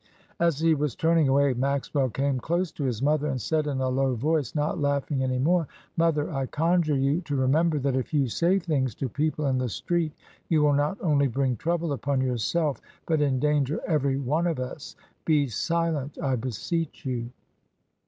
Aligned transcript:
As 0.39 0.57
he 0.57 0.73
was 0.73 0.95
turning 0.95 1.27
away, 1.27 1.53
Maxwell 1.53 2.09
came 2.09 2.39
close 2.39 2.71
to 2.71 2.85
his 2.85 3.03
mother, 3.03 3.27
and 3.27 3.39
said 3.39 3.67
in 3.67 3.81
a 3.81 3.87
low 3.89 4.15
voice, 4.15 4.55
not 4.55 4.81
laughing 4.81 5.21
any 5.21 5.37
more— 5.37 5.67
"Mother, 5.95 6.27
I 6.33 6.47
conjure 6.47 6.95
you 6.97 7.21
to 7.21 7.35
remember 7.35 7.77
that 7.77 7.95
if 7.95 8.11
you 8.11 8.27
say 8.27 8.57
things 8.57 8.95
to 8.95 9.07
people 9.07 9.45
in 9.45 9.59
the 9.59 9.69
street 9.69 10.13
you 10.49 10.63
will 10.63 10.73
not 10.73 10.97
only 11.01 11.27
bring 11.27 11.55
trouble 11.55 11.93
upon 11.93 12.19
yourself, 12.19 12.81
but 13.05 13.21
endanger 13.21 13.79
every 13.85 14.17
one 14.17 14.47
of 14.47 14.57
us. 14.59 14.95
Be 15.23 15.47
silent, 15.47 16.17
I 16.19 16.35
beseech 16.35 17.05
you." 17.05 17.29